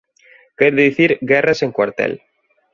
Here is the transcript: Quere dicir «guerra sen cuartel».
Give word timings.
Quere 0.61 0.77
dicir 0.85 1.13
«guerra 1.31 1.55
sen 1.61 1.75
cuartel». 1.77 2.19